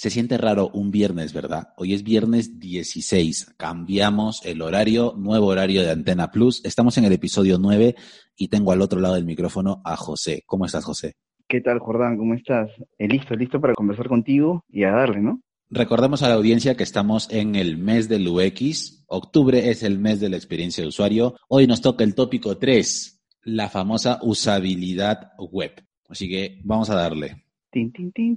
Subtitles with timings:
[0.00, 1.74] Se siente raro un viernes, ¿verdad?
[1.76, 3.56] Hoy es viernes 16.
[3.58, 6.64] Cambiamos el horario, nuevo horario de Antena Plus.
[6.64, 7.96] Estamos en el episodio 9
[8.34, 10.42] y tengo al otro lado del micrófono a José.
[10.46, 11.16] ¿Cómo estás, José?
[11.46, 12.16] ¿Qué tal, Jordán?
[12.16, 12.70] ¿Cómo estás?
[12.96, 15.42] Eh, listo, listo para conversar contigo y a darle, ¿no?
[15.68, 19.04] Recordemos a la audiencia que estamos en el mes del UX.
[19.06, 21.36] Octubre es el mes de la experiencia de usuario.
[21.46, 25.72] Hoy nos toca el tópico 3, la famosa usabilidad web.
[26.08, 27.49] Así que vamos a darle.
[27.72, 28.36] Tin, tin, tin,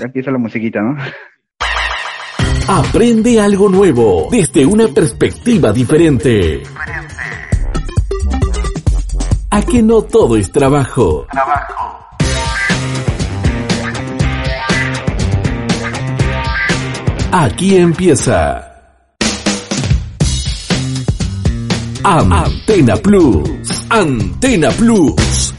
[0.00, 0.96] Empieza la musiquita, ¿no?
[2.68, 6.62] Aprende algo nuevo desde una perspectiva diferente.
[9.50, 11.26] A que no todo es trabajo.
[11.28, 11.98] Trabajo.
[17.32, 18.76] Aquí empieza.
[22.04, 23.86] Antena Plus.
[23.90, 25.55] Antena Plus.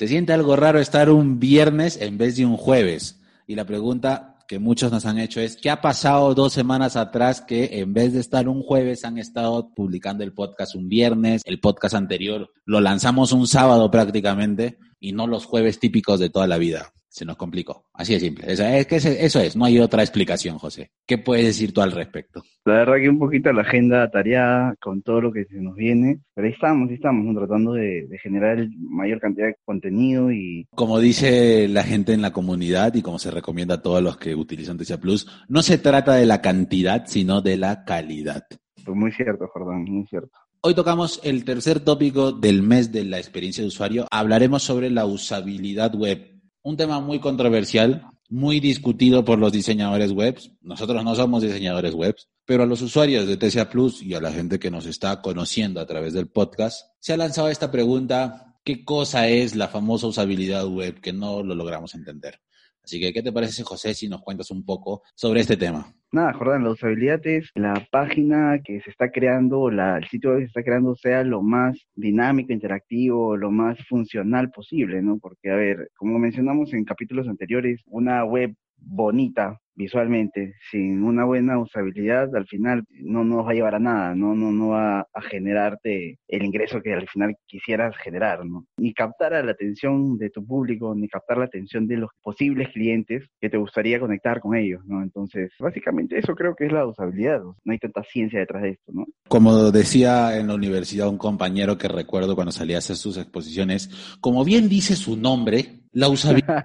[0.00, 3.20] Se siente algo raro estar un viernes en vez de un jueves.
[3.46, 7.42] Y la pregunta que muchos nos han hecho es, ¿qué ha pasado dos semanas atrás
[7.42, 11.42] que en vez de estar un jueves han estado publicando el podcast un viernes?
[11.44, 16.46] El podcast anterior lo lanzamos un sábado prácticamente y no los jueves típicos de toda
[16.46, 17.84] la vida se nos complicó.
[17.92, 18.50] Así de simple.
[18.50, 20.92] Eso es, que eso es, no hay otra explicación, José.
[21.06, 22.42] ¿Qué puedes decir tú al respecto?
[22.64, 26.20] La verdad que un poquito la agenda tareada con todo lo que se nos viene,
[26.34, 30.66] pero ahí estamos, ahí estamos, tratando de, generar mayor cantidad de contenido y...
[30.70, 34.34] Como dice la gente en la comunidad y como se recomienda a todos los que
[34.34, 38.46] utilizan TCA Plus, no se trata de la cantidad, sino de la calidad.
[38.84, 40.30] Pues muy cierto, Jordán, muy cierto.
[40.62, 44.06] Hoy tocamos el tercer tópico del mes de la experiencia de usuario.
[44.10, 50.38] Hablaremos sobre la usabilidad web un tema muy controversial, muy discutido por los diseñadores web.
[50.60, 54.32] Nosotros no somos diseñadores web, pero a los usuarios de TCA Plus y a la
[54.32, 58.84] gente que nos está conociendo a través del podcast, se ha lanzado esta pregunta, ¿qué
[58.84, 62.40] cosa es la famosa usabilidad web que no lo logramos entender?
[62.82, 65.92] Así que, ¿qué te parece, José, si nos cuentas un poco sobre este tema?
[66.12, 70.40] Nada, Jordán, la usabilidad es la página que se está creando, la, el sitio que
[70.40, 75.18] se está creando sea lo más dinámico, interactivo, lo más funcional posible, ¿no?
[75.18, 81.58] Porque, a ver, como mencionamos en capítulos anteriores, una web bonita, visualmente, sin una buena
[81.58, 85.22] usabilidad, al final no nos va a llevar a nada, no, no, no va a
[85.22, 88.66] generarte el ingreso que al final quisieras generar, ¿no?
[88.76, 93.26] Ni captar la atención de tu público, ni captar la atención de los posibles clientes
[93.40, 95.02] que te gustaría conectar con ellos, ¿no?
[95.02, 98.92] Entonces, básicamente eso creo que es la usabilidad, no hay tanta ciencia detrás de esto,
[98.92, 99.06] ¿no?
[99.28, 104.18] Como decía en la universidad un compañero que recuerdo cuando salía a hacer sus exposiciones,
[104.20, 106.64] como bien dice su nombre, la usabilidad.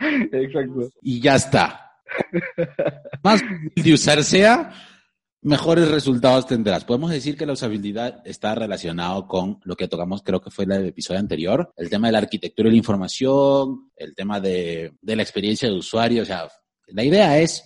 [0.32, 0.90] Exacto.
[1.00, 1.91] Y ya está
[3.22, 3.42] más
[3.74, 4.72] de usar sea,
[5.42, 6.84] mejores resultados tendrás.
[6.84, 10.86] Podemos decir que la usabilidad está relacionado con lo que tocamos, creo que fue el
[10.86, 15.22] episodio anterior, el tema de la arquitectura de la información, el tema de, de la
[15.22, 16.22] experiencia de usuario.
[16.22, 16.48] O sea,
[16.86, 17.64] la idea es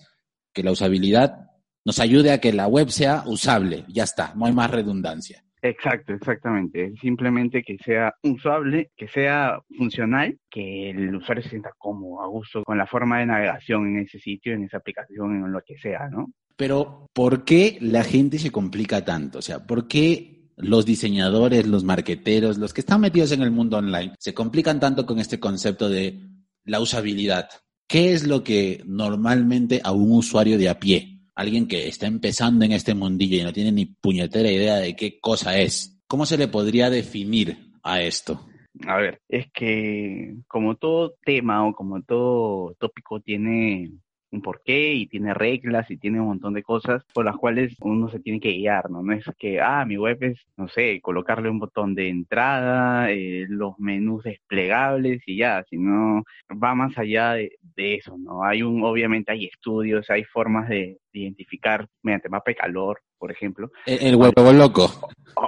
[0.52, 1.46] que la usabilidad
[1.84, 3.84] nos ayude a que la web sea usable.
[3.88, 5.45] Ya está, no hay más redundancia.
[5.62, 6.92] Exacto, exactamente.
[7.00, 12.62] Simplemente que sea usable, que sea funcional, que el usuario se sienta cómodo, a gusto
[12.62, 16.08] con la forma de navegación en ese sitio, en esa aplicación, en lo que sea,
[16.08, 16.30] ¿no?
[16.56, 19.38] Pero, ¿por qué la gente se complica tanto?
[19.38, 23.76] O sea, ¿por qué los diseñadores, los marqueteros, los que están metidos en el mundo
[23.76, 26.20] online, se complican tanto con este concepto de
[26.64, 27.48] la usabilidad?
[27.88, 32.64] ¿Qué es lo que normalmente a un usuario de a pie alguien que está empezando
[32.64, 36.38] en este mundillo y no tiene ni puñetera idea de qué cosa es, ¿cómo se
[36.38, 38.46] le podría definir a esto?
[38.86, 43.90] A ver, es que como todo tema o como todo tópico tiene
[44.30, 48.08] un porqué y tiene reglas y tiene un montón de cosas por las cuales uno
[48.08, 49.02] se tiene que guiar, ¿no?
[49.02, 53.46] No es que, ah, mi web es, no sé, colocarle un botón de entrada, eh,
[53.48, 56.24] los menús desplegables y ya, sino
[56.62, 58.42] va más allá de, eso, ¿no?
[58.44, 63.70] Hay un, obviamente hay estudios, hay formas de, identificar mediante mapa de calor, por ejemplo.
[63.86, 64.88] El, huevo loco.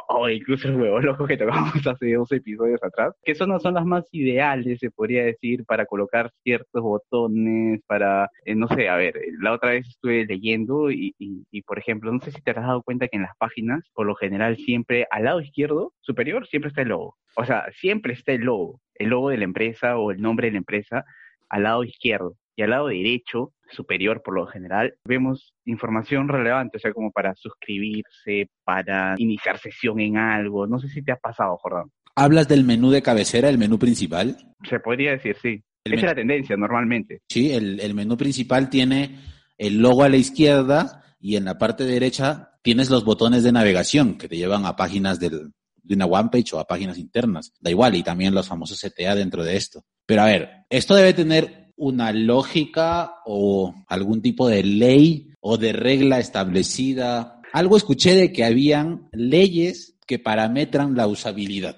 [0.08, 3.74] O, incluso el huevo loco que tocamos hace dos episodios atrás, que eso no son
[3.74, 8.96] las más ideales, se podría decir, para colocar ciertos botones, para, eh, no sé, a
[8.96, 12.56] ver, la otra vez estuve leyendo y, y, por ejemplo, no sé si te has
[12.56, 16.68] dado cuenta que en las páginas, por lo general, siempre al lado izquierdo superior, siempre
[16.68, 17.16] está el logo.
[17.36, 20.52] O sea, siempre está el logo, el logo de la empresa o el nombre de
[20.52, 21.04] la empresa
[21.48, 26.80] al lado izquierdo y al lado derecho, superior por lo general, vemos información relevante, o
[26.80, 30.66] sea, como para suscribirse, para iniciar sesión en algo.
[30.66, 31.92] No sé si te ha pasado, Jordán.
[32.16, 34.36] ¿Hablas del menú de cabecera, el menú principal?
[34.68, 35.62] Se podría decir, sí.
[35.84, 37.22] Esa es la tendencia normalmente.
[37.28, 39.20] Sí, el, el menú principal tiene
[39.56, 44.18] el logo a la izquierda y en la parte derecha tienes los botones de navegación
[44.18, 47.52] que te llevan a páginas del, de una one page o a páginas internas.
[47.60, 49.84] Da igual, y también los famosos CTA dentro de esto.
[50.04, 55.72] Pero a ver, esto debe tener una lógica o algún tipo de ley o de
[55.72, 57.40] regla establecida.
[57.52, 61.76] Algo escuché de que habían leyes que parametran la usabilidad.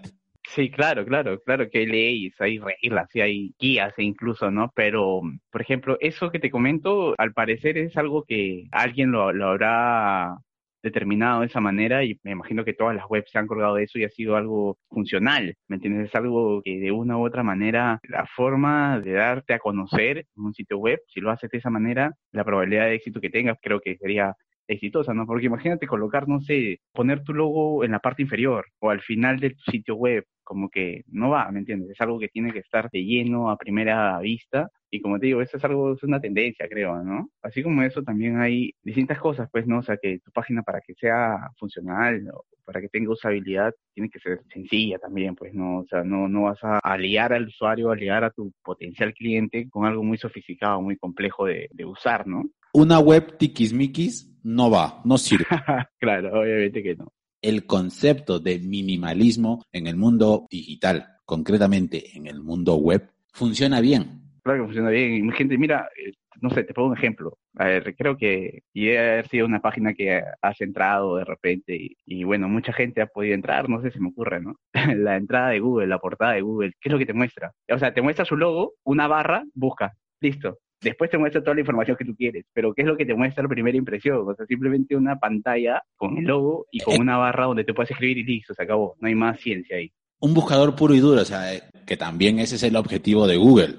[0.54, 4.72] Sí, claro, claro, claro que hay leyes, hay reglas y hay guías e incluso, ¿no?
[4.74, 5.20] Pero,
[5.52, 10.38] por ejemplo, eso que te comento, al parecer es algo que alguien lo, lo habrá
[10.82, 13.84] determinado de esa manera y me imagino que todas las webs se han colgado de
[13.84, 16.08] eso y ha sido algo funcional, ¿me entiendes?
[16.08, 20.44] Es algo que de una u otra manera, la forma de darte a conocer en
[20.44, 23.58] un sitio web, si lo haces de esa manera, la probabilidad de éxito que tengas
[23.62, 24.34] creo que sería
[24.68, 25.26] exitosa, ¿no?
[25.26, 29.40] Porque imagínate colocar, no sé, poner tu logo en la parte inferior o al final
[29.40, 31.90] de tu sitio web, como que no va, ¿me entiendes?
[31.90, 35.40] Es algo que tiene que estar de lleno a primera vista y como te digo,
[35.40, 37.30] eso es algo, es una tendencia, creo, ¿no?
[37.40, 39.78] Así como eso también hay distintas cosas, pues, ¿no?
[39.78, 44.10] O sea, que tu página para que sea funcional o para que tenga usabilidad tiene
[44.10, 45.78] que ser sencilla también, pues, ¿no?
[45.78, 49.86] O sea, no, no vas a aliar al usuario, aliar a tu potencial cliente con
[49.86, 52.42] algo muy sofisticado, muy complejo de, de usar, ¿no?
[52.72, 55.46] Una web tiquismiquis no va, no sirve.
[56.00, 57.12] claro, obviamente que no.
[57.42, 64.20] El concepto de minimalismo en el mundo digital, concretamente en el mundo web, funciona bien.
[64.42, 65.30] Claro que funciona bien.
[65.32, 67.38] Gente, mira, eh, no sé, te pongo un ejemplo.
[67.56, 71.96] A ver, creo que y haber sido una página que has entrado de repente y,
[72.06, 74.56] y, bueno, mucha gente ha podido entrar, no sé, si me ocurre, ¿no?
[74.96, 77.52] la entrada de Google, la portada de Google, ¿qué es lo que te muestra?
[77.70, 80.58] O sea, te muestra su logo, una barra, busca, listo.
[80.82, 83.14] Después te muestra toda la información que tú quieres, pero ¿qué es lo que te
[83.14, 84.26] muestra la primera impresión?
[84.26, 87.90] O sea, simplemente una pantalla con el logo y con una barra donde te puedes
[87.90, 88.96] escribir y listo, se acabó.
[88.98, 89.92] No hay más ciencia ahí.
[90.20, 91.52] Un buscador puro y duro, o sea,
[91.86, 93.76] que también ese es el objetivo de Google.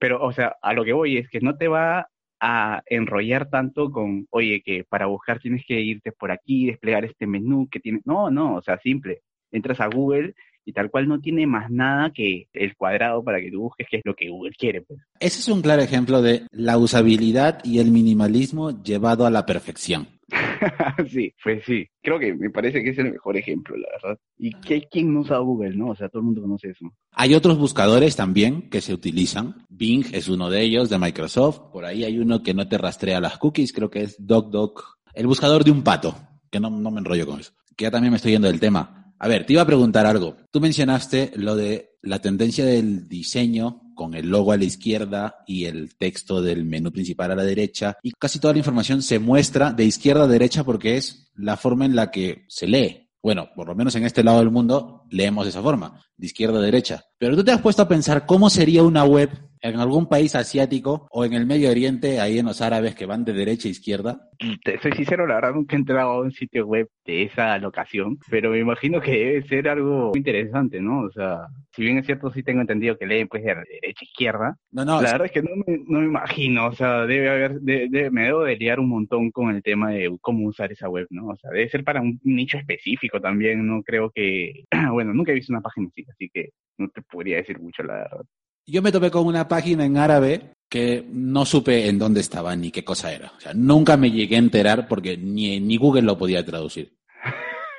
[0.00, 2.08] Pero, o sea, a lo que voy es que no te va
[2.40, 7.26] a enrollar tanto con, oye, que para buscar tienes que irte por aquí, desplegar este
[7.26, 8.00] menú que tiene.
[8.04, 9.20] No, no, o sea, simple.
[9.52, 10.34] Entras a Google
[10.64, 13.98] y tal cual no tiene más nada que el cuadrado para que tú busques qué
[13.98, 14.82] es lo que Google quiere.
[14.82, 15.00] Pues.
[15.18, 20.08] Ese es un claro ejemplo de la usabilidad y el minimalismo llevado a la perfección.
[21.10, 21.86] sí, pues sí.
[22.02, 24.18] Creo que me parece que es el mejor ejemplo, la verdad.
[24.38, 25.88] ¿Y que, quién no usa Google, no?
[25.88, 26.92] O sea, todo el mundo conoce eso.
[27.12, 29.66] Hay otros buscadores también que se utilizan.
[29.68, 31.72] Bing es uno de ellos, de Microsoft.
[31.72, 34.98] Por ahí hay uno que no te rastrea las cookies, creo que es DocDoc.
[35.14, 36.14] El buscador de un pato,
[36.50, 37.52] que no, no me enrollo con eso.
[37.76, 39.09] Que ya también me estoy yendo del tema.
[39.22, 40.36] A ver, te iba a preguntar algo.
[40.50, 45.66] Tú mencionaste lo de la tendencia del diseño con el logo a la izquierda y
[45.66, 47.98] el texto del menú principal a la derecha.
[48.02, 51.84] Y casi toda la información se muestra de izquierda a derecha porque es la forma
[51.84, 53.10] en la que se lee.
[53.22, 56.58] Bueno, por lo menos en este lado del mundo leemos de esa forma, de izquierda
[56.58, 57.04] a derecha.
[57.18, 61.06] Pero tú te has puesto a pensar cómo sería una web en algún país asiático
[61.10, 64.30] o en el Medio Oriente, ahí en los árabes que van de derecha a izquierda?
[64.64, 68.18] Te soy sincero, la verdad nunca he entrado a un sitio web de esa locación,
[68.30, 71.02] pero me imagino que debe ser algo interesante, ¿no?
[71.02, 74.04] O sea, si bien es cierto, sí tengo entendido que leen pues de derecha a
[74.04, 74.56] izquierda.
[74.70, 75.02] No, no.
[75.02, 78.24] La verdad es que no me, no me imagino, o sea, debe haber, de, me
[78.24, 81.28] debo de liar un montón con el tema de cómo usar esa web, ¿no?
[81.28, 85.34] O sea, debe ser para un nicho específico también, no creo que, bueno, nunca he
[85.34, 88.24] visto una página así, así que no te podría decir mucho la verdad.
[88.70, 92.70] Yo me topé con una página en árabe que no supe en dónde estaba ni
[92.70, 93.32] qué cosa era.
[93.36, 96.94] O sea, nunca me llegué a enterar porque ni, ni Google lo podía traducir.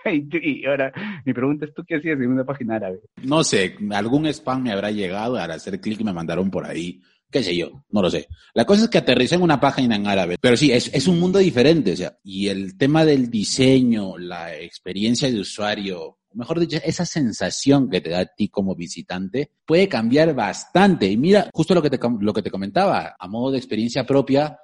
[0.06, 0.92] y, ahora,
[1.26, 3.00] mi pregunta es, ¿tú qué hacías en una página árabe?
[3.24, 7.42] No sé, algún spam me habrá llegado, al hacer clic me mandaron por ahí, qué
[7.42, 8.28] sé yo, no lo sé.
[8.54, 11.22] La cosa es que aterricé en una página en árabe, pero sí, es, es un
[11.22, 16.78] mundo diferente, o sea, y el tema del diseño, la experiencia de usuario, mejor dicho,
[16.84, 21.08] esa sensación que te da a ti como visitante puede cambiar bastante.
[21.08, 24.58] Y mira, justo lo que te, lo que te comentaba, a modo de experiencia propia,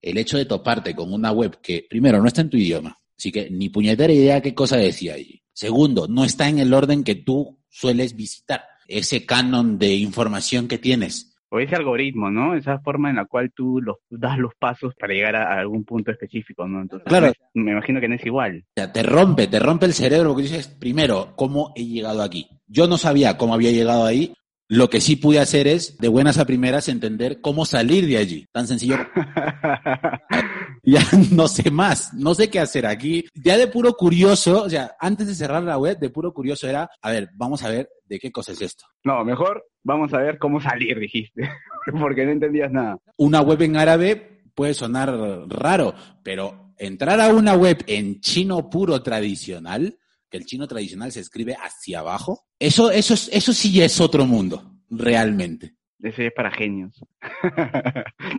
[0.00, 3.32] el hecho de toparte con una web que, primero, no está en tu idioma, así
[3.32, 5.42] que ni puñetera idea qué cosa decía allí.
[5.52, 10.78] Segundo, no está en el orden que tú sueles visitar, ese canon de información que
[10.78, 12.54] tienes o ese algoritmo, ¿no?
[12.54, 16.10] Esa forma en la cual tú los, das los pasos para llegar a, algún punto
[16.10, 16.82] específico, ¿no?
[16.82, 17.32] Entonces, claro.
[17.54, 18.64] me imagino que no es igual.
[18.68, 22.48] O sea, te rompe, te rompe el cerebro porque dices, primero, ¿cómo he llegado aquí?
[22.66, 24.34] Yo no sabía cómo había llegado ahí.
[24.70, 28.46] Lo que sí pude hacer es, de buenas a primeras, entender cómo salir de allí.
[28.52, 28.96] Tan sencillo.
[30.92, 31.02] ya
[31.32, 33.26] no sé más, no sé qué hacer aquí.
[33.34, 36.88] Ya de puro curioso, o sea, antes de cerrar la web, de puro curioso era,
[37.02, 38.86] a ver, vamos a ver de qué cosa es esto.
[39.04, 41.48] No, mejor vamos a ver cómo salir, dijiste,
[42.00, 42.96] porque no entendías nada.
[43.18, 45.10] Una web en árabe puede sonar
[45.48, 49.98] raro, pero entrar a una web en chino puro tradicional,
[50.30, 54.78] que el chino tradicional se escribe hacia abajo, eso, eso, eso sí es otro mundo,
[54.88, 55.77] realmente.
[56.02, 57.04] Ese es para genios.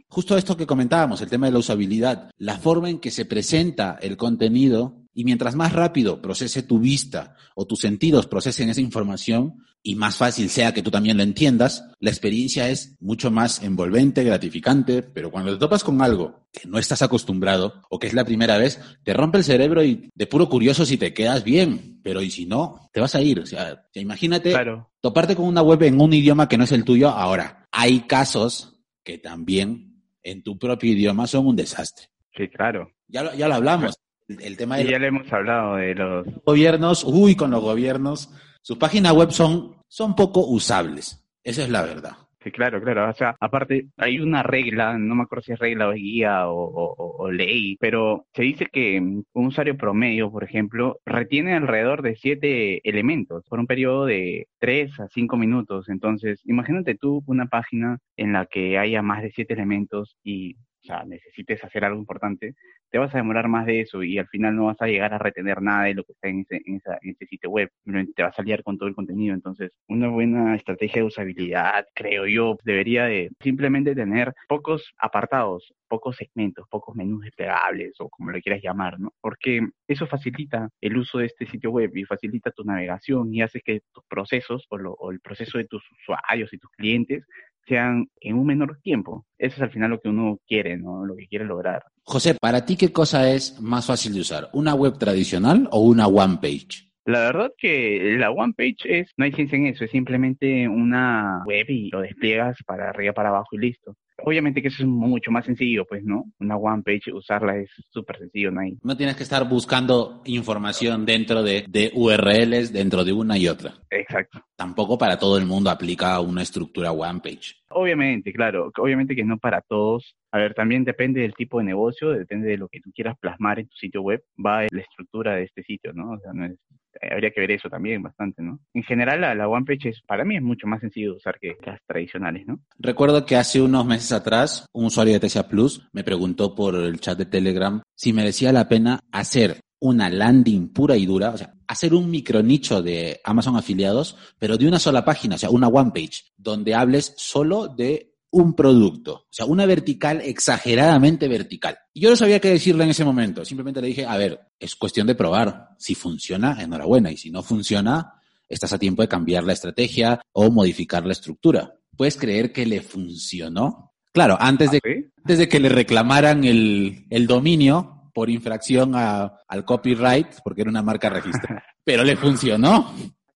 [0.08, 3.98] Justo esto que comentábamos, el tema de la usabilidad, la forma en que se presenta
[4.02, 9.66] el contenido Y mientras más rápido procese tu vista o tus sentidos procesen esa información
[9.84, 14.24] y más fácil sea que tú también lo entiendas, la experiencia es mucho más envolvente,
[14.24, 18.24] gratificante, pero cuando te topas con algo que no estás acostumbrado o que es la
[18.24, 22.22] primera vez, te rompe el cerebro y de puro curioso si te quedas bien, pero
[22.22, 23.42] y si no, te vas a ir.
[23.42, 24.56] O sea, imagínate
[25.02, 27.68] toparte con una web en un idioma que no es el tuyo ahora.
[27.74, 32.06] Hay casos que también en tu propio idioma son un desastre.
[32.38, 32.94] Sí, claro.
[33.10, 34.00] Ya lo, ya lo hablamos.
[34.30, 37.04] El, tema de ya le hemos hablado de los gobiernos.
[37.04, 38.30] Uy, con los gobiernos.
[38.62, 41.26] Sus páginas web son, son poco usables.
[41.44, 42.18] Esa es la verdad.
[42.42, 43.10] Sí, claro, claro.
[43.10, 47.30] O sea, aparte, hay una regla, no me acuerdo si es regla o guía o,
[47.32, 53.46] ley, pero se dice que un usuario promedio, por ejemplo, retiene alrededor de siete elementos
[53.50, 55.90] por un periodo de tres a cinco minutos.
[55.90, 60.69] Entonces, imagínate tú una página en la que haya más de siete elementos y o
[60.90, 62.56] sea, necesites hacer algo importante,
[62.90, 65.20] te vas a demorar más de eso y al final no vas a llegar a
[65.20, 67.70] retener nada de lo que está en ese, en esa, en ese sitio web.
[68.16, 69.36] Te vas a liar con todo el contenido.
[69.36, 76.16] Entonces, una buena estrategia de usabilidad, creo yo, debería de simplemente tener pocos apartados, pocos
[76.16, 79.14] segmentos, pocos menús desplegables o como lo quieras llamar, ¿no?
[79.22, 83.62] Porque eso facilita el uso de este sitio web y facilita tu navegación y hace
[83.62, 87.26] que tus procesos o, o el proceso de tus usuarios y tus clientes
[87.68, 89.26] sean en un menor tiempo.
[89.38, 91.06] Eso es al final lo que uno quiere, ¿no?
[91.06, 91.84] Lo que quiere lograr.
[92.04, 94.50] José, ¿para ti qué cosa es más fácil de usar?
[94.54, 96.90] ¿Una web tradicional o una one page?
[97.06, 101.44] La verdad que la one page es, no hay ciencia en eso, es simplemente una
[101.46, 103.96] web y lo despliegas para arriba, para abajo y listo.
[104.24, 106.26] Obviamente que eso es mucho más sencillo, pues, ¿no?
[106.40, 108.62] Una one page, usarla es súper sencillo, ¿no?
[108.62, 108.78] Hay...
[108.84, 113.74] No tienes que estar buscando información dentro de, de, URLs, dentro de una y otra.
[113.90, 114.42] Exacto.
[114.56, 117.56] Tampoco para todo el mundo aplica una estructura one page.
[117.70, 120.16] Obviamente, claro, obviamente que no para todos.
[120.32, 123.60] A ver, también depende del tipo de negocio, depende de lo que tú quieras plasmar
[123.60, 126.12] en tu sitio web, va la estructura de este sitio, ¿no?
[126.12, 126.58] O sea, no es
[127.02, 128.60] habría que ver eso también bastante, ¿no?
[128.74, 131.58] En general, la, la OnePage es, para mí es mucho más sencillo de usar que
[131.66, 132.60] las tradicionales, ¿no?
[132.78, 137.00] Recuerdo que hace unos meses atrás, un usuario de TCA Plus me preguntó por el
[137.00, 141.54] chat de Telegram si merecía la pena hacer una landing pura y dura, o sea,
[141.68, 145.92] hacer un micronicho de Amazon afiliados, pero de una sola página, o sea, una one
[145.94, 151.78] page, donde hables solo de un producto, o sea, una vertical exageradamente vertical.
[151.94, 154.76] Y yo no sabía qué decirle en ese momento, simplemente le dije, a ver, es
[154.76, 155.70] cuestión de probar.
[155.78, 158.14] Si funciona, enhorabuena, y si no funciona,
[158.48, 161.74] estás a tiempo de cambiar la estrategia o modificar la estructura.
[161.96, 163.94] ¿Puedes creer que le funcionó?
[164.12, 169.66] Claro, antes de, ¿Ah, antes de que le reclamaran el, el dominio por infracción al
[169.66, 172.94] copyright, porque era una marca registrada, pero le funcionó.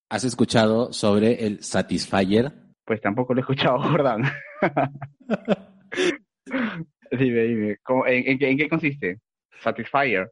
[0.09, 2.51] ¿Has escuchado sobre el Satisfyer?
[2.85, 4.23] Pues tampoco lo he escuchado, Jordán.
[7.11, 7.77] dime, dime.
[8.07, 9.19] en, qué consiste?
[9.61, 10.31] Satisfyer.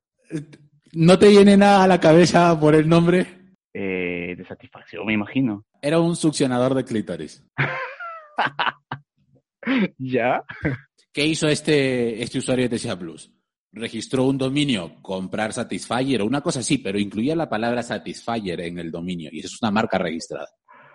[0.93, 3.25] ¿No te viene nada a la cabeza por el nombre?
[3.73, 5.65] Eh, de satisfacción, me imagino.
[5.81, 7.43] Era un succionador de clítoris.
[9.97, 10.43] ¿Ya?
[11.13, 13.31] ¿Qué hizo este, este usuario de TCA Plus?
[13.73, 18.79] Registró un dominio, comprar Satisfyer o una cosa así, pero incluía la palabra Satisfyer en
[18.79, 20.49] el dominio y eso es una marca registrada.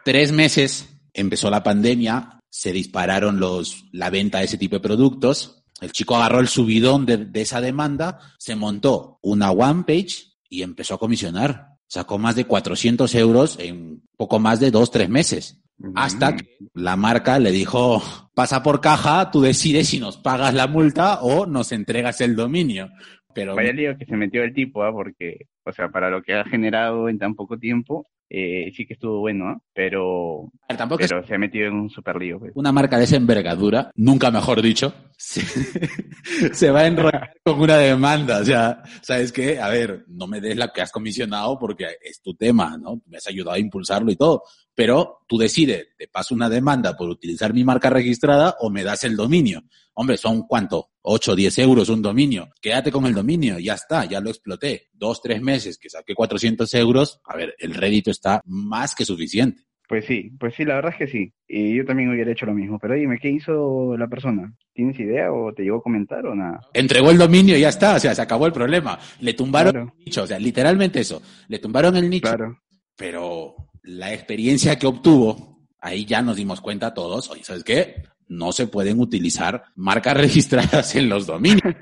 [0.04, 5.62] Tres meses empezó la pandemia, se dispararon los, la venta de ese tipo de productos.
[5.82, 10.94] El chico agarró el subidón de, esa demanda, se montó una one page y empezó
[10.94, 11.76] a comisionar.
[11.86, 15.60] Sacó más de 400 euros en poco más de dos, tres meses.
[15.94, 20.66] Hasta que la marca le dijo, pasa por caja, tú decides si nos pagas la
[20.66, 22.88] multa o nos entregas el dominio.
[23.34, 23.54] Pero...
[23.54, 24.92] Vaya lío que se metió el tipo, ¿ah?
[24.92, 28.94] porque, o sea, para lo que ha generado en tan poco tiempo, eh, sí que
[28.94, 32.40] estuvo bueno, pero, tampoco pero se ha metido en un super lío.
[32.40, 32.52] Pues.
[32.56, 38.40] Una marca de esa envergadura, nunca mejor dicho, se, va a enrollar con una demanda.
[38.40, 39.60] O sea, ¿sabes qué?
[39.60, 43.00] A ver, no me des la que has comisionado porque es tu tema, ¿no?
[43.06, 44.42] Me has ayudado a impulsarlo y todo.
[44.76, 49.04] Pero tú decides, te paso una demanda por utilizar mi marca registrada o me das
[49.04, 49.62] el dominio.
[49.94, 50.90] Hombre, son cuánto?
[51.00, 52.50] 8 o 10 euros un dominio.
[52.60, 54.88] Quédate con el dominio, ya está, ya lo exploté.
[54.92, 59.62] Dos, tres meses que saqué 400 euros, a ver, el rédito está más que suficiente.
[59.88, 61.32] Pues sí, pues sí, la verdad es que sí.
[61.46, 62.78] Y yo también hubiera hecho lo mismo.
[62.78, 64.52] Pero dime, ¿qué hizo la persona?
[64.74, 66.60] ¿Tienes idea o te llegó a comentar o nada?
[66.74, 68.98] Entregó el dominio y ya está, o sea, se acabó el problema.
[69.20, 71.22] Le tumbaron el nicho, o sea, literalmente eso.
[71.48, 72.26] Le tumbaron el nicho.
[72.26, 72.58] Claro.
[72.96, 73.54] Pero
[73.86, 78.02] la experiencia que obtuvo, ahí ya nos dimos cuenta todos, oye, ¿sabes qué?
[78.28, 81.74] no se pueden utilizar marcas registradas en los dominios.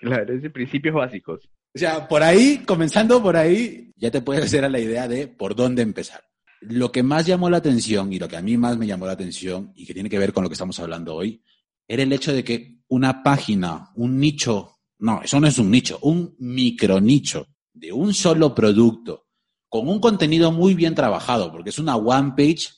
[0.00, 1.48] claro, es de principios básicos.
[1.74, 5.28] O sea, por ahí, comenzando por ahí, ya te puedes hacer a la idea de
[5.28, 6.24] por dónde empezar.
[6.60, 9.12] Lo que más llamó la atención y lo que a mí más me llamó la
[9.12, 11.42] atención y que tiene que ver con lo que estamos hablando hoy,
[11.86, 15.98] era el hecho de que una página, un nicho No, eso no es un nicho,
[16.02, 19.28] un micronicho de un solo producto,
[19.70, 22.68] con un contenido muy bien trabajado, porque es una one page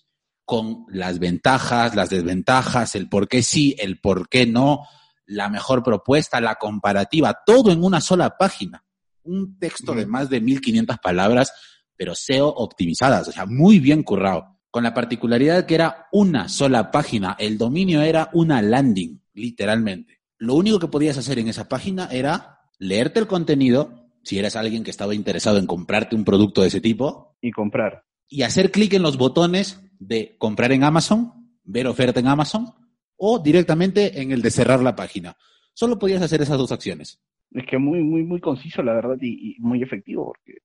[0.44, 4.86] con las ventajas, las desventajas, el por qué sí, el por qué no,
[5.24, 8.84] la mejor propuesta, la comparativa, todo en una sola página.
[9.24, 11.52] Un texto de más de 1500 palabras,
[11.96, 14.58] pero SEO optimizadas, o sea, muy bien currado.
[14.70, 20.20] Con la particularidad que era una sola página, el dominio era una landing, literalmente.
[20.36, 24.84] Lo único que podías hacer en esa página era leerte el contenido, si eras alguien
[24.84, 27.36] que estaba interesado en comprarte un producto de ese tipo.
[27.40, 28.04] Y comprar.
[28.28, 31.32] Y hacer clic en los botones de comprar en Amazon,
[31.64, 32.74] ver oferta en Amazon
[33.16, 35.36] o directamente en el de cerrar la página.
[35.74, 37.20] Solo podías hacer esas dos acciones.
[37.52, 40.58] Es que muy, muy, muy conciso, la verdad, y, muy efectivo, porque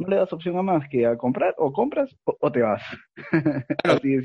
[0.00, 2.82] no le das opción a más que a comprar, o compras o, te vas.
[3.84, 4.16] Así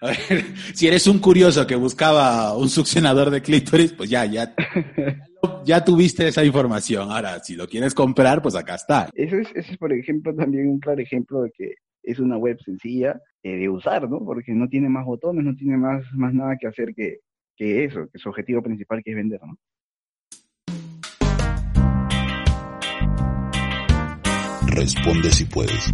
[0.00, 0.16] A ver,
[0.74, 4.52] si eres un curioso que buscaba un succionador de clítoris, pues ya, ya,
[5.64, 7.10] ya tuviste esa información.
[7.12, 9.08] Ahora, si lo quieres comprar, pues acá está.
[9.14, 12.58] Eso es, eso es, por ejemplo, también un claro ejemplo de que es una web
[12.64, 14.24] sencilla eh, de usar, ¿no?
[14.24, 17.18] Porque no tiene más botones, no tiene más, más nada que hacer que,
[17.56, 19.56] que eso, que su objetivo principal que es vender, ¿no?
[24.78, 25.92] Responde si puedes.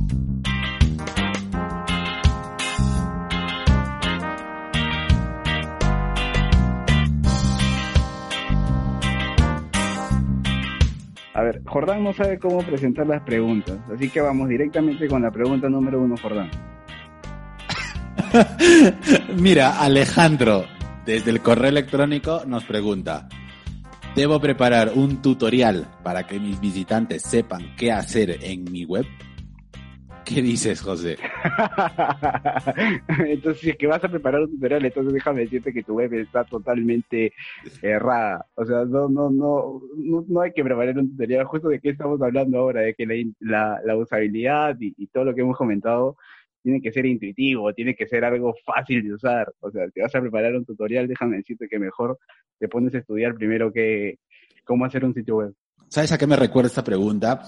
[11.33, 15.31] A ver, Jordán no sabe cómo presentar las preguntas, así que vamos directamente con la
[15.31, 16.51] pregunta número uno, Jordán.
[19.39, 20.67] Mira, Alejandro,
[21.07, 23.31] desde el correo electrónico nos pregunta,
[24.15, 29.05] ¿debo preparar un tutorial para que mis visitantes sepan qué hacer en mi web?
[30.25, 31.19] ¿Qué dices, José?
[33.27, 36.15] entonces, si es que vas a preparar un tutorial, entonces déjame decirte que tu web
[36.15, 37.35] está totalmente
[37.83, 38.47] errada.
[38.55, 39.83] O sea, no, no, no,
[40.27, 41.45] no, hay que preparar un tutorial.
[41.45, 43.07] Justo de qué estamos hablando ahora, de que
[43.41, 46.17] la, usabilidad y, todo lo que hemos comentado
[46.65, 49.53] tiene que ser intuitivo, tiene que ser algo fácil de usar.
[49.61, 52.19] O sea, si vas a preparar un tutorial, déjame decirte que mejor
[52.59, 54.19] te pones a estudiar primero que
[54.65, 55.55] cómo hacer un sitio web.
[55.89, 57.43] ¿Sabes a qué me recuerda esta pregunta?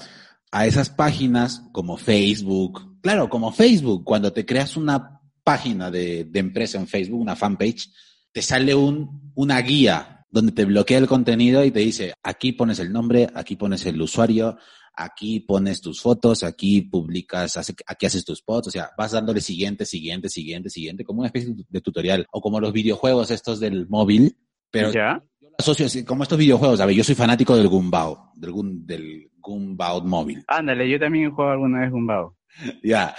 [0.51, 3.01] a esas páginas como Facebook.
[3.03, 7.91] Claro, como Facebook, cuando te creas una página de, empresa en Facebook, una fanpage,
[8.33, 12.79] te sale un, una guía donde te bloquea el contenido y te dice, aquí pones
[12.79, 14.57] el nombre, aquí pones el usuario,
[14.97, 19.85] aquí pones tus fotos, aquí publicas, aquí haces tus posts, o sea, vas dándole siguiente,
[19.85, 24.37] siguiente, siguiente, siguiente, como una especie de tutorial, o como los videojuegos estos del móvil,
[24.71, 25.23] pero ¿Ya?
[25.41, 28.53] yo asocio como estos videojuegos, a ver, yo soy fanático del Gumbao, del,
[28.87, 30.43] del Gumbao móvil.
[30.49, 32.37] Ándale, yo también he jugado alguna vez Gumbao.
[32.83, 33.15] ya,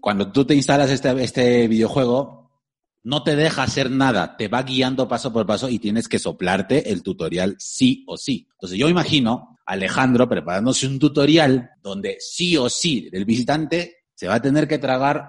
[0.00, 2.38] cuando tú te instalas este, este videojuego,
[3.04, 6.90] no te deja hacer nada, te va guiando paso por paso y tienes que soplarte
[6.90, 8.48] el tutorial sí o sí.
[8.52, 14.36] Entonces yo imagino Alejandro preparándose un tutorial donde sí o sí el visitante se va
[14.36, 15.28] a tener que tragar,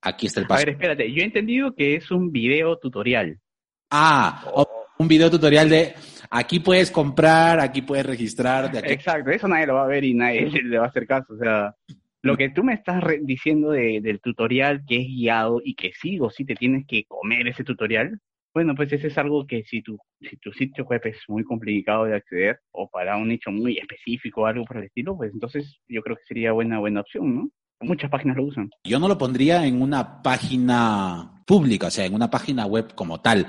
[0.00, 0.62] aquí está el paso.
[0.62, 3.38] A ver, espérate, yo he entendido que es un video tutorial.
[3.90, 4.42] Ah,
[4.98, 5.94] un video tutorial de
[6.30, 8.70] aquí puedes comprar, aquí puedes registrar.
[8.84, 11.34] Exacto, eso nadie lo va a ver y nadie le va a hacer caso.
[11.34, 11.76] O sea,
[12.22, 16.30] lo que tú me estás diciendo del tutorial que es guiado y que sí o
[16.30, 18.18] sí te tienes que comer ese tutorial,
[18.54, 22.04] bueno, pues ese es algo que si tu, si tu sitio web es muy complicado
[22.04, 25.80] de acceder o para un nicho muy específico o algo por el estilo, pues entonces
[25.88, 27.50] yo creo que sería buena, buena opción, ¿no?
[27.80, 28.70] Muchas páginas lo usan.
[28.84, 33.20] Yo no lo pondría en una página pública, o sea, en una página web como
[33.20, 33.48] tal.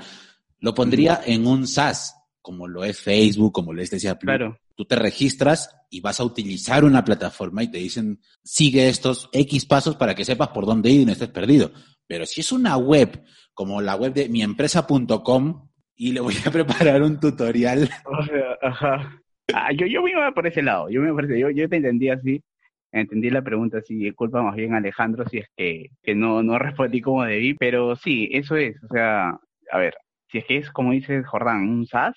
[0.58, 4.58] Lo pondría en un SaaS, como lo es Facebook, como lo es decía Claro.
[4.74, 9.64] Tú te registras y vas a utilizar una plataforma y te dicen, sigue estos X
[9.64, 11.70] pasos para que sepas por dónde ir y no estés perdido.
[12.06, 13.22] Pero si es una web
[13.54, 17.88] como la web de miempresa.com y le voy a preparar un tutorial.
[18.04, 19.22] O ajá.
[19.54, 22.08] Ah, yo, yo me iba por ese lado, yo me parece, yo, yo te entendí
[22.08, 22.42] así,
[22.90, 27.00] entendí la pregunta así, culpa más bien Alejandro si es que, que no, no respondí
[27.00, 29.38] como debí, pero sí, eso es, o sea,
[29.70, 29.94] a ver,
[30.28, 32.16] si es que es como dice Jordán, un SaaS,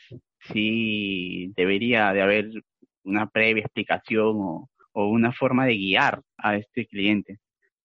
[0.52, 2.50] sí debería de haber
[3.04, 7.40] una previa explicación o, una forma de guiar a este cliente.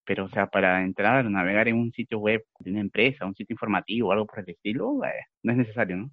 [0.05, 3.53] Pero, o sea, para entrar, navegar en un sitio web de una empresa, un sitio
[3.53, 6.11] informativo, algo por el estilo, eh, no es necesario, ¿no?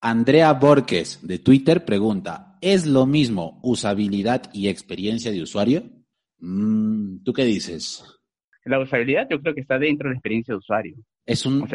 [0.00, 5.82] Andrea Borges de Twitter pregunta, ¿es lo mismo usabilidad y experiencia de usuario?
[6.38, 8.04] Mm, ¿Tú qué dices?
[8.64, 10.96] La usabilidad yo creo que está dentro de la experiencia de usuario.
[11.26, 11.68] Es un, una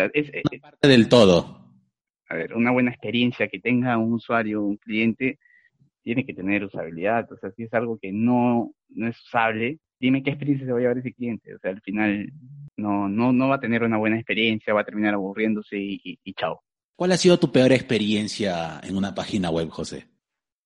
[0.61, 1.59] parte del todo.
[2.29, 5.39] A ver, una buena experiencia que tenga un usuario, un cliente,
[6.03, 7.31] tiene que tener usabilidad.
[7.31, 10.77] O sea, si es algo que no, no es usable, dime qué experiencia se va
[10.79, 11.55] a llevar ese cliente.
[11.55, 12.31] O sea, al final
[12.77, 16.33] no, no, no va a tener una buena experiencia, va a terminar aburriéndose y, y,
[16.33, 16.61] chao.
[16.95, 20.07] ¿Cuál ha sido tu peor experiencia en una página web, José?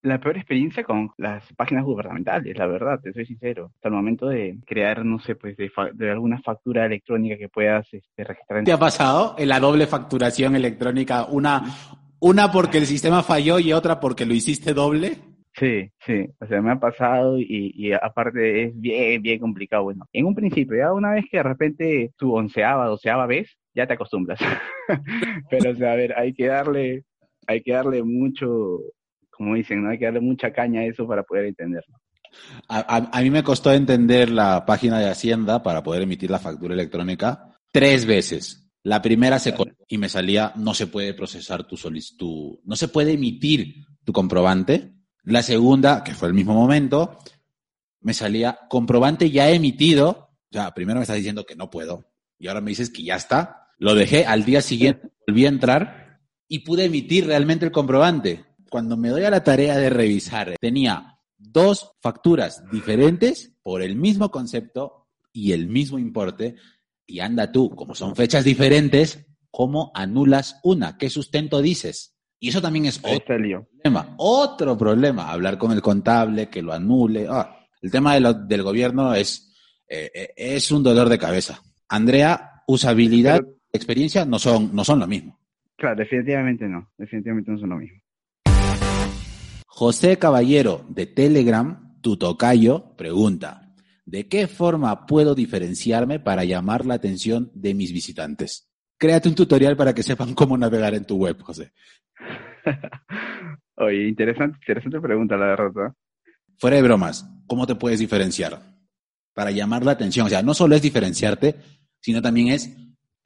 [0.04, 3.72] la peor experiencia con las páginas gubernamentales, la verdad, te soy sincero.
[3.74, 7.86] Hasta el momento de crear, no sé, pues de, de alguna factura electrónica que puedas
[7.90, 8.64] este, registrar.
[8.64, 11.24] ¿Te ha pasado en la doble facturación electrónica?
[11.24, 11.64] Una,
[12.20, 15.16] una porque el sistema falló y otra porque lo hiciste doble.
[15.56, 19.84] Sí, sí, o sea, me ha pasado y, y, aparte es bien, bien complicado.
[19.84, 23.86] Bueno, en un principio, ya una vez que de repente tu onceava, doceava vez, ya
[23.86, 24.40] te acostumbras.
[25.50, 27.04] Pero, o sea, a ver, hay que darle,
[27.46, 28.80] hay que darle mucho,
[29.30, 29.90] como dicen, ¿no?
[29.90, 31.98] Hay que darle mucha caña a eso para poder entenderlo.
[32.68, 36.74] A, a, mí me costó entender la página de Hacienda para poder emitir la factura
[36.74, 38.72] electrónica tres veces.
[38.82, 39.54] La primera se
[39.86, 44.94] y me salía no se puede procesar tu solicitud, no se puede emitir tu comprobante
[45.24, 47.18] la segunda, que fue el mismo momento,
[48.00, 50.30] me salía comprobante ya emitido.
[50.50, 53.16] O sea, primero me estás diciendo que no puedo y ahora me dices que ya
[53.16, 53.68] está.
[53.78, 58.44] Lo dejé al día siguiente, volví a entrar y pude emitir realmente el comprobante.
[58.70, 64.30] Cuando me doy a la tarea de revisar, tenía dos facturas diferentes por el mismo
[64.30, 66.56] concepto y el mismo importe.
[67.06, 70.98] Y anda tú, como son fechas diferentes, ¿cómo anulas una?
[70.98, 72.13] ¿Qué sustento dices?
[72.44, 74.14] Y eso también es otro problema.
[74.18, 77.26] Otro problema, hablar con el contable, que lo anule.
[77.26, 79.50] Ah, el tema de del gobierno es,
[79.88, 81.62] eh, eh, es un dolor de cabeza.
[81.88, 83.40] Andrea, usabilidad,
[83.72, 85.40] experiencia no son, no son lo mismo.
[85.78, 86.90] Claro, definitivamente no.
[86.98, 87.98] Definitivamente no son lo mismo.
[89.66, 93.72] José Caballero de Telegram, tu tocayo, pregunta,
[94.04, 98.68] ¿de qué forma puedo diferenciarme para llamar la atención de mis visitantes?
[99.04, 101.72] Créate un tutorial para que sepan cómo navegar en tu web, José.
[103.76, 105.92] Oye, interesante, interesante pregunta, la verdad.
[106.56, 108.62] Fuera de bromas, ¿cómo te puedes diferenciar?
[109.34, 110.24] Para llamar la atención.
[110.24, 111.56] O sea, no solo es diferenciarte,
[112.00, 112.74] sino también es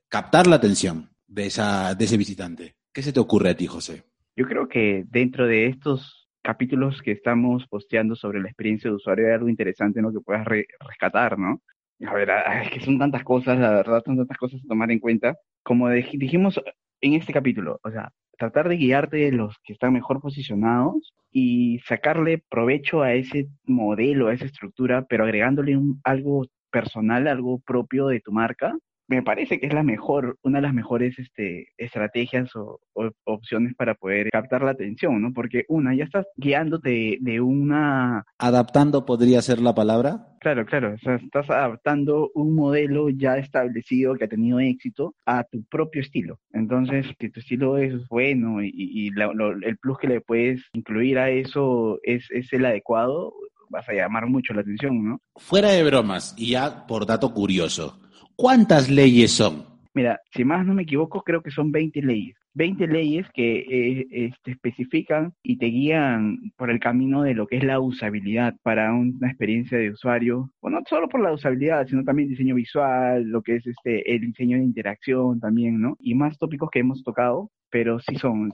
[0.08, 2.74] captar la atención de, esa, de ese visitante.
[2.92, 4.02] ¿Qué se te ocurre a ti, José?
[4.34, 9.28] Yo creo que dentro de estos capítulos que estamos posteando sobre la experiencia de usuario
[9.28, 10.10] hay algo interesante ¿no?
[10.10, 11.62] que puedas rescatar, ¿no?
[12.06, 12.30] A ver,
[12.64, 15.36] es que son tantas cosas, la verdad, son tantas cosas a tomar en cuenta.
[15.62, 16.60] Como dijimos
[17.00, 21.80] en este capítulo, o sea, tratar de guiarte de los que están mejor posicionados y
[21.80, 28.20] sacarle provecho a ese modelo, a esa estructura, pero agregándole algo personal, algo propio de
[28.20, 28.76] tu marca,
[29.08, 32.80] me parece que es la mejor, una de las mejores este, estrategias o,
[33.24, 35.32] opciones para poder captar la atención, ¿no?
[35.32, 38.24] Porque una, ya estás guiándote de una...
[38.38, 40.26] Adaptando podría ser la palabra.
[40.40, 45.44] Claro, claro, o sea, estás adaptando un modelo ya establecido que ha tenido éxito a
[45.44, 46.38] tu propio estilo.
[46.52, 51.98] Entonces, que tu estilo es bueno y, el plus que le puedes incluir a eso
[52.02, 53.32] es, es el adecuado,
[53.70, 55.20] vas a llamar mucho la atención, ¿no?
[55.36, 58.00] Fuera de bromas, y ya por dato curioso,
[58.40, 59.66] ¿Cuántas leyes son?
[59.94, 62.36] Mira, si más no me equivoco, creo que son 20 leyes.
[62.54, 67.56] 20 leyes que eh, este, especifican y te guían por el camino de lo que
[67.56, 72.04] es la usabilidad para una experiencia de usuario, bueno, no solo por la usabilidad, sino
[72.04, 75.96] también diseño visual, lo que es este el diseño de interacción también, ¿no?
[75.98, 78.52] Y más tópicos que hemos tocado, pero sí son,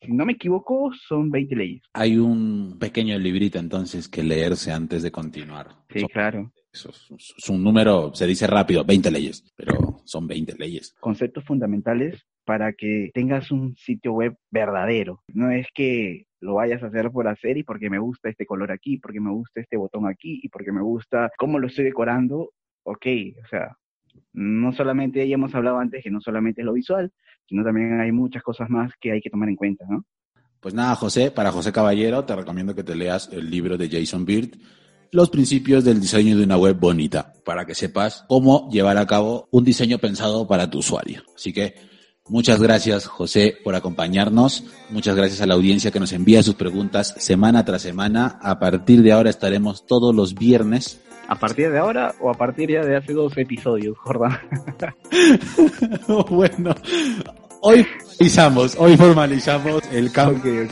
[0.00, 1.82] si no me equivoco, son 20 leyes.
[1.92, 5.68] Hay un pequeño librito entonces que leerse antes de continuar.
[5.90, 6.50] Sí, claro.
[6.72, 10.94] Eso es un número, se dice rápido, 20 leyes, pero son 20 leyes.
[11.00, 15.22] Conceptos fundamentales para que tengas un sitio web verdadero.
[15.28, 18.72] No es que lo vayas a hacer por hacer y porque me gusta este color
[18.72, 22.52] aquí, porque me gusta este botón aquí y porque me gusta cómo lo estoy decorando.
[22.84, 23.06] Ok,
[23.44, 23.76] o sea,
[24.32, 27.12] no solamente, ya hemos hablado antes que no solamente es lo visual,
[27.46, 30.04] sino también hay muchas cosas más que hay que tomar en cuenta, ¿no?
[30.58, 34.24] Pues nada, José, para José Caballero te recomiendo que te leas el libro de Jason
[34.24, 34.50] Beard
[35.12, 39.46] los principios del diseño de una web bonita, para que sepas cómo llevar a cabo
[39.50, 41.22] un diseño pensado para tu usuario.
[41.36, 41.74] Así que
[42.28, 47.14] muchas gracias José por acompañarnos, muchas gracias a la audiencia que nos envía sus preguntas
[47.18, 48.38] semana tras semana.
[48.42, 50.98] A partir de ahora estaremos todos los viernes
[51.28, 54.38] ¿A partir de ahora o a partir ya de hace dos episodios, Jordán?
[56.28, 56.74] bueno,
[57.60, 60.68] hoy formalizamos, hoy formalizamos el cambio.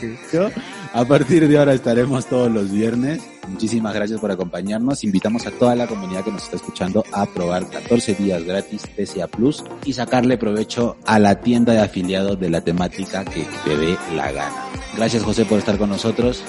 [0.93, 3.21] A partir de ahora estaremos todos los viernes.
[3.51, 5.03] Muchísimas gracias por acompañarnos.
[5.03, 9.27] Invitamos a toda la comunidad que nos está escuchando a probar 14 días gratis TCA
[9.27, 13.97] Plus y sacarle provecho a la tienda de afiliados de la temática que te dé
[14.15, 14.65] la gana.
[14.95, 16.41] Gracias José por estar con nosotros.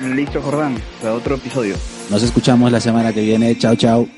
[0.00, 1.76] Listo Jordán, para otro episodio.
[2.10, 3.56] Nos escuchamos la semana que viene.
[3.56, 4.08] Chao, chao.